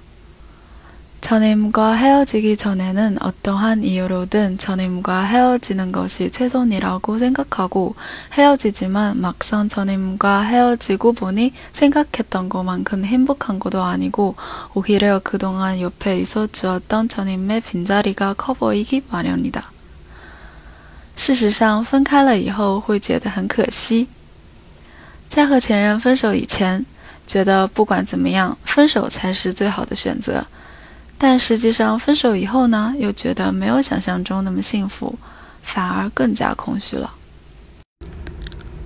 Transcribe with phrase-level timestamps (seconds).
[1.24, 7.96] 전임과 헤어지기 전에는 어떠한 이유로든 전임과 헤어지는 것이 최선이라고 생각하고
[8.34, 14.36] 헤어지지만 막상 전임과 헤어지고 보니 생각했던 것만큼 행복한 것도 아니고
[14.74, 19.70] 오히려 그동안 옆에 있어 주었던 전임의 빈자리가 커 보이기 마련이다.
[21.16, 24.08] 事实上，分开了以后会觉得很可惜。
[25.28, 26.86] 在和前任分手以前，
[27.28, 30.48] 觉得不管怎么样，分手才是最好的选择。
[31.24, 35.20] 但实际上，分手以后呢，又觉得没有想象中那么幸福，
[35.62, 37.14] 反而更加空虚了。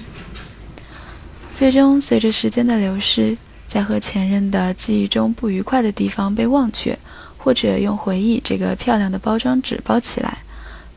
[1.53, 3.37] 最终，随着时间的流逝，
[3.67, 6.97] 在和前任的记忆中不愉快的地方被忘却，
[7.37, 10.39] 或者用回忆这个漂亮的包装纸包起来，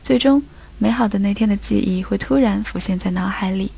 [0.02, 0.40] 最终
[0.78, 3.72] 美好的那天的记忆会突然浮现在脑海里。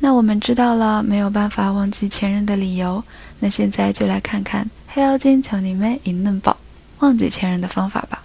[0.00, 3.02] 那我们知道了没有办法忘记前任的理由，
[3.40, 6.56] 那现在就来看看黑妖精求你们一嫩宝。
[7.00, 8.22] 忘记前任的方法吧。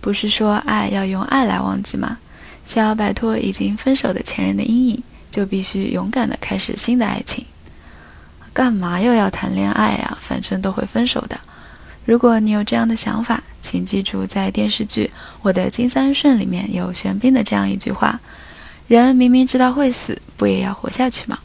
[0.00, 2.18] 不是说爱要用爱来忘记吗？
[2.64, 7.44] 想要摆脱已经分手的前任的阴影，就必须勇敢的开始新的爱情。
[8.52, 10.16] 干嘛又要谈恋爱呀？
[10.20, 11.40] 反正都会分手的。
[12.04, 15.06] 如果你有这样的想法， 请记住，在电视剧《
[15.42, 21.38] 我的金三顺》里面有玄彬的这样一句话：“人明明知道会死，不也要活下去吗？”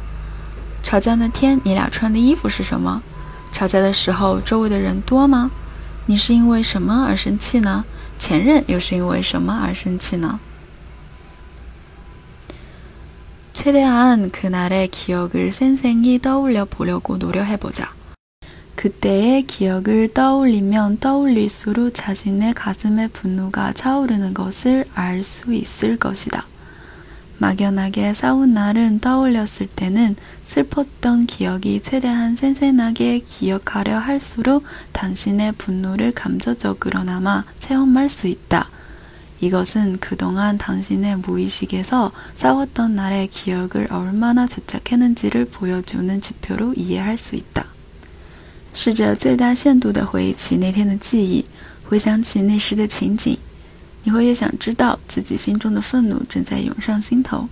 [0.83, 3.03] 吵架那天你俩穿的衣服是什么？
[3.53, 5.51] 吵架的时候周围的人多吗？
[6.07, 7.85] 你是因为什么而生气呢？
[8.19, 10.41] 前任又是因为什么而生气呢？
[13.66, 17.92] 최대한 그날의 기억을 생생히 떠올려 보려고 노력해보자
[18.76, 26.46] 그때의 기억을 떠올리면 떠올릴수록 자신의 가슴에 분노가 차오르는 것을 알 수 있을 것이다
[27.40, 38.10] 막연하게 싸운 날은 떠올렸을 때는 슬펐던 기억이 최대한 생생하게 기억하려 할수록 당신의 분노를 감정적으로나마 체험할
[38.10, 38.70] 수 있다
[39.41, 47.65] 이것은 그동안 당신의 무의식에서 싸웠던 날의 기억을 얼마나 조작했는지를 보여주는 지표로 이해할 수 있다.
[48.75, 51.45] 试着最大限度地回忆起那天的记忆，
[51.89, 53.39] 回想起那时的情景，
[54.05, 57.49] 你会越想知道自己心中的愤怒正在涌上心头。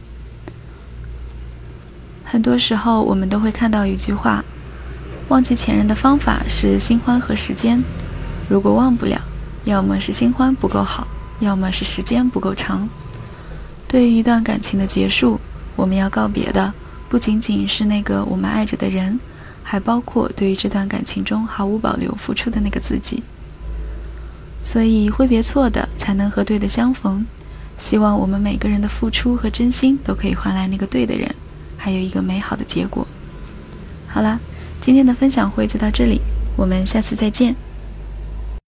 [2.25, 4.45] 很多时候，我们都会看到一句话：
[5.29, 7.83] 忘记前任的方法是新欢和时间。
[8.51, 9.19] 如果忘不了，
[9.65, 11.07] 要么是新欢不够好，
[11.41, 12.87] 要么是时间不够长。
[13.89, 15.41] 对于一段感情的结束，
[15.77, 16.73] 我们要告别的。
[17.13, 19.21] 不仅仅是那个我们爱着的人，
[19.63, 23.23] 还包括对于这段感情中毫无保留付出的那个自己。
[24.63, 27.27] 所以挥别错的，才能和对的相逢。
[27.77, 31.31] 希望我们每个人的付出和真心都可以换来那个对的人，
[31.77, 33.07] 还有一个美好的结果。
[34.09, 34.41] 好了，
[34.81, 36.23] 今天的分享会就到这里，
[36.57, 37.55] 我们下次再见。